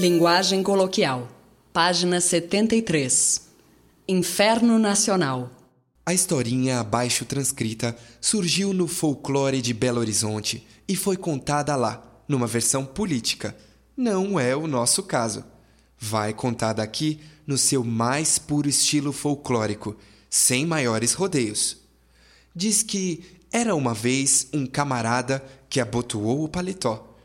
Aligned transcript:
Linguagem 0.00 0.62
coloquial. 0.62 1.28
Página 1.74 2.22
73. 2.22 3.42
Inferno 4.08 4.78
Nacional. 4.78 5.50
A 6.06 6.14
historinha 6.14 6.80
abaixo 6.80 7.26
transcrita 7.26 7.94
surgiu 8.18 8.72
no 8.72 8.88
folclore 8.88 9.60
de 9.60 9.74
Belo 9.74 10.00
Horizonte 10.00 10.66
e 10.88 10.96
foi 10.96 11.18
contada 11.18 11.76
lá, 11.76 12.02
numa 12.26 12.46
versão 12.46 12.82
política. 12.82 13.54
Não 13.94 14.40
é 14.40 14.56
o 14.56 14.66
nosso 14.66 15.02
caso. 15.02 15.44
Vai 15.98 16.32
contada 16.32 16.82
aqui 16.82 17.20
no 17.46 17.58
seu 17.58 17.84
mais 17.84 18.38
puro 18.38 18.70
estilo 18.70 19.12
folclórico, 19.12 19.94
sem 20.30 20.64
maiores 20.64 21.12
rodeios. 21.12 21.76
Diz 22.56 22.82
que 22.82 23.22
era 23.52 23.74
uma 23.74 23.92
vez 23.92 24.48
um 24.54 24.64
camarada 24.64 25.44
que 25.68 25.78
abotoou 25.78 26.42
o 26.42 26.48
paletó. 26.48 27.18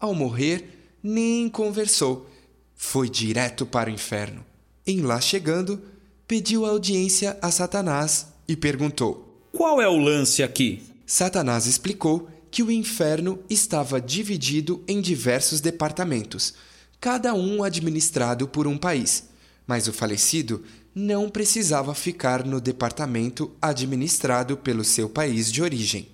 Ao 0.00 0.14
morrer, 0.14 0.81
nem 1.02 1.48
conversou. 1.48 2.28
Foi 2.74 3.08
direto 3.08 3.66
para 3.66 3.90
o 3.90 3.92
inferno. 3.92 4.44
Em 4.86 5.00
lá 5.00 5.20
chegando, 5.20 5.80
pediu 6.26 6.64
audiência 6.64 7.38
a 7.40 7.50
Satanás 7.50 8.26
e 8.46 8.56
perguntou: 8.56 9.46
Qual 9.52 9.80
é 9.80 9.88
o 9.88 9.98
lance 9.98 10.42
aqui? 10.42 10.82
Satanás 11.06 11.66
explicou 11.66 12.28
que 12.50 12.62
o 12.62 12.70
inferno 12.70 13.38
estava 13.48 14.00
dividido 14.00 14.82
em 14.86 15.00
diversos 15.00 15.60
departamentos, 15.60 16.54
cada 17.00 17.34
um 17.34 17.62
administrado 17.62 18.46
por 18.46 18.66
um 18.66 18.76
país, 18.76 19.24
mas 19.66 19.88
o 19.88 19.92
falecido 19.92 20.62
não 20.94 21.30
precisava 21.30 21.94
ficar 21.94 22.44
no 22.44 22.60
departamento 22.60 23.50
administrado 23.60 24.56
pelo 24.56 24.84
seu 24.84 25.08
país 25.08 25.50
de 25.50 25.62
origem. 25.62 26.08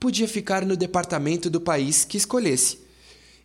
Podia 0.00 0.26
ficar 0.26 0.64
no 0.64 0.76
departamento 0.76 1.48
do 1.48 1.60
país 1.60 2.04
que 2.04 2.16
escolhesse. 2.16 2.87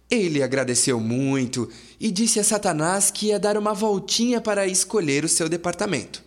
Ele 0.09 0.43
agradeceu 0.43 0.99
muito 0.99 1.69
e 1.99 2.11
disse 2.11 2.39
a 2.39 2.43
Satanás 2.43 3.09
que 3.09 3.27
ia 3.27 3.39
dar 3.39 3.57
uma 3.57 3.73
voltinha 3.73 4.39
para 4.39 4.67
escolher 4.67 5.23
o 5.23 5.29
seu 5.29 5.49
departamento. 5.49 6.23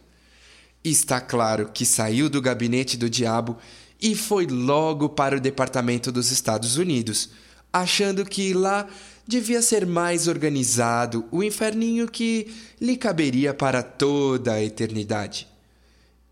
Está 0.82 1.20
claro 1.20 1.70
que 1.72 1.84
saiu 1.84 2.28
do 2.28 2.40
gabinete 2.40 2.96
do 2.96 3.10
diabo 3.10 3.56
e 4.00 4.14
foi 4.14 4.46
logo 4.46 5.08
para 5.08 5.36
o 5.36 5.40
departamento 5.40 6.12
dos 6.12 6.30
Estados 6.30 6.76
Unidos, 6.76 7.30
achando 7.72 8.24
que 8.24 8.52
lá 8.52 8.86
devia 9.26 9.60
ser 9.60 9.86
mais 9.86 10.28
organizado 10.28 11.24
o 11.30 11.42
inferninho 11.42 12.08
que 12.08 12.54
lhe 12.80 12.96
caberia 12.96 13.52
para 13.52 13.82
toda 13.82 14.52
a 14.52 14.62
eternidade. 14.62 15.48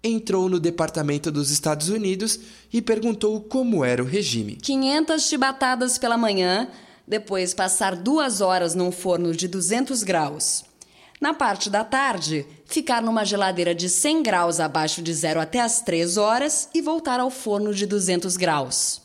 Entrou 0.03 0.49
no 0.49 0.61
departamento 0.61 1.33
dos 1.33 1.51
Estados 1.51 1.89
Unidos 1.89 2.39
e 2.73 2.83
perguntou 2.83 3.41
como 3.41 3.85
era 3.85 4.03
o 4.03 4.07
regime. 4.07 4.57
500 4.57 5.23
chibatadas 5.23 5.97
pela 5.99 6.19
manhã, 6.19 6.69
depois 7.07 7.55
passar 7.55 7.97
duas 7.97 8.41
horas 8.41 8.75
num 8.75 8.91
forno 8.91 9.35
de 9.35 9.47
200 9.47 10.03
graus. 10.03 10.65
Na 11.21 11.33
parte 11.33 11.71
da 11.71 11.85
tarde, 11.85 12.47
ficar 12.67 13.01
numa 13.01 13.25
geladeira 13.25 13.75
de 13.75 13.89
100 13.89 14.23
graus 14.23 14.61
abaixo 14.61 15.01
de 15.01 15.13
zero 15.15 15.41
até 15.41 15.61
as 15.61 15.81
3 15.81 16.17
horas 16.17 16.69
e 16.75 16.83
voltar 16.83 17.21
ao 17.21 17.31
forno 17.31 17.73
de 17.73 17.87
200 17.87 18.37
graus. 18.37 19.03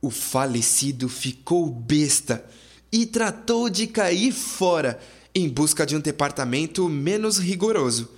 O 0.00 0.10
falecido 0.10 1.08
ficou 1.08 1.68
besta 1.68 2.44
e 2.90 3.06
tratou 3.06 3.70
de 3.70 3.86
cair 3.86 4.32
fora 4.32 5.00
em 5.34 5.48
busca 5.48 5.86
de 5.86 5.96
um 5.96 6.00
departamento 6.00 6.88
menos 6.88 7.38
rigoroso. 7.38 8.10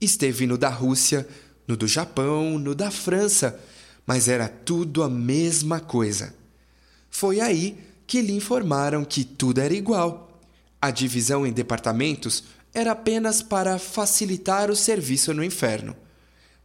Esteve 0.00 0.46
no 0.46 0.58
da 0.58 0.68
Rússia, 0.68 1.28
no 1.66 1.76
do 1.76 1.86
Japão, 1.86 2.58
no 2.58 2.74
da 2.74 2.90
França, 2.90 3.60
mas 4.06 4.28
era 4.28 4.48
tudo 4.48 5.02
a 5.02 5.08
mesma 5.08 5.78
coisa. 5.78 6.34
Foi 7.08 7.40
aí 7.40 7.78
que 8.10 8.20
lhe 8.20 8.32
informaram 8.32 9.04
que 9.04 9.22
tudo 9.22 9.60
era 9.60 9.72
igual 9.72 10.42
a 10.82 10.90
divisão 10.90 11.46
em 11.46 11.52
departamentos 11.52 12.42
era 12.74 12.90
apenas 12.90 13.40
para 13.40 13.78
facilitar 13.78 14.68
o 14.68 14.74
serviço 14.74 15.32
no 15.32 15.44
inferno. 15.44 15.94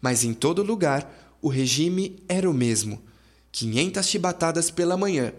Mas 0.02 0.24
em 0.24 0.34
todo 0.34 0.64
lugar, 0.64 1.38
o 1.40 1.48
regime 1.48 2.16
era 2.28 2.50
o 2.50 2.54
mesmo: 2.54 3.00
500 3.52 4.04
chibatadas 4.08 4.72
pela 4.72 4.98
manhã, 4.98 5.34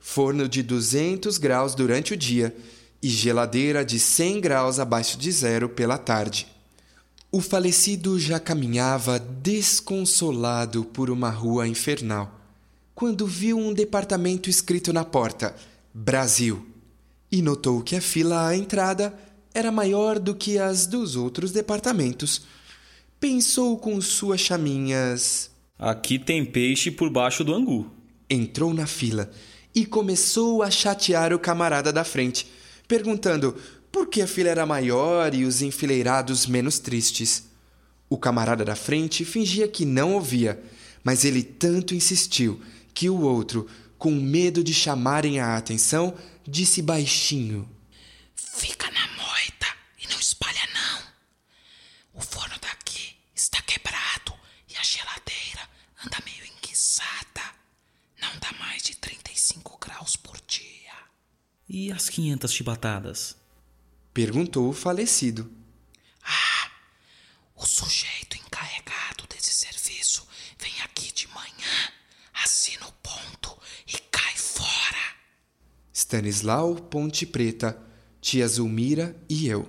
forno 0.00 0.48
de 0.48 0.64
200 0.64 1.38
graus 1.38 1.76
durante 1.76 2.12
o 2.12 2.16
dia 2.16 2.52
e 3.00 3.08
geladeira 3.08 3.84
de 3.84 4.00
100 4.00 4.40
graus 4.40 4.80
abaixo 4.80 5.16
de 5.16 5.30
zero 5.30 5.68
pela 5.68 5.96
tarde. 5.96 6.48
O 7.30 7.40
falecido 7.40 8.18
já 8.18 8.40
caminhava 8.40 9.20
desconsolado 9.20 10.84
por 10.84 11.08
uma 11.08 11.30
rua 11.30 11.68
infernal, 11.68 12.41
quando 13.02 13.26
viu 13.26 13.58
um 13.58 13.74
departamento 13.74 14.48
escrito 14.48 14.92
na 14.92 15.04
porta: 15.04 15.56
Brasil 15.92 16.64
e 17.32 17.42
notou 17.42 17.82
que 17.82 17.96
a 17.96 18.00
fila 18.00 18.46
à 18.46 18.56
entrada 18.56 19.12
era 19.52 19.72
maior 19.72 20.20
do 20.20 20.36
que 20.36 20.56
as 20.56 20.86
dos 20.86 21.16
outros 21.16 21.50
departamentos. 21.50 22.42
Pensou 23.18 23.76
com 23.76 24.00
suas 24.00 24.40
chaminhas. 24.40 25.50
Aqui 25.76 26.16
tem 26.16 26.44
peixe 26.44 26.92
por 26.92 27.10
baixo 27.10 27.42
do 27.42 27.52
angu. 27.52 27.90
Entrou 28.30 28.72
na 28.72 28.86
fila 28.86 29.32
e 29.74 29.84
começou 29.84 30.62
a 30.62 30.70
chatear 30.70 31.32
o 31.32 31.40
camarada 31.40 31.92
da 31.92 32.04
frente, 32.04 32.46
perguntando 32.86 33.56
por 33.90 34.06
que 34.06 34.22
a 34.22 34.28
fila 34.28 34.50
era 34.50 34.64
maior 34.64 35.34
e 35.34 35.44
os 35.44 35.60
enfileirados 35.60 36.46
menos 36.46 36.78
tristes. 36.78 37.48
O 38.08 38.16
camarada 38.16 38.64
da 38.64 38.76
frente 38.76 39.24
fingia 39.24 39.66
que 39.66 39.84
não 39.84 40.14
ouvia, 40.14 40.62
mas 41.02 41.24
ele 41.24 41.42
tanto 41.42 41.96
insistiu 41.96 42.60
que 42.94 43.08
o 43.08 43.20
outro, 43.20 43.68
com 43.98 44.10
medo 44.12 44.62
de 44.62 44.74
chamarem 44.74 45.40
a 45.40 45.56
atenção, 45.56 46.16
disse 46.46 46.82
baixinho: 46.82 47.68
Fica 48.34 48.90
na 48.90 49.06
moita 49.08 49.66
e 49.98 50.06
não 50.08 50.18
espalha, 50.18 50.68
não. 50.74 51.02
O 52.14 52.20
forno 52.20 52.54
daqui 52.60 53.16
está 53.34 53.60
quebrado 53.62 54.34
e 54.68 54.76
a 54.76 54.82
geladeira 54.82 55.68
anda 56.04 56.18
meio 56.24 56.44
enguiçada. 56.56 57.42
Não 58.20 58.30
dá 58.38 58.52
mais 58.58 58.82
de 58.82 58.96
35 58.96 59.78
graus 59.78 60.16
por 60.16 60.38
dia. 60.46 60.92
E 61.68 61.90
as 61.92 62.08
500 62.08 62.52
chibatadas? 62.52 63.36
Perguntou 64.12 64.68
o 64.68 64.74
falecido. 64.74 65.50
Ah, 66.22 66.70
o 67.56 67.64
sujeito 67.64 68.36
encarregado 68.36 69.26
desse 69.26 69.52
serviço 69.52 70.26
vem 70.58 70.72
aqui 70.82 71.10
de 71.12 71.26
manhã, 71.28 71.92
assina 72.34 72.86
o 72.86 72.92
ponto 72.92 73.58
e 73.86 73.98
cai 74.10 74.36
fora. 74.36 75.16
Stanislau 76.12 76.74
Ponte 76.74 77.24
Preta, 77.24 77.74
tia 78.20 78.46
Zulmira 78.46 79.16
e 79.30 79.48
eu. 79.48 79.66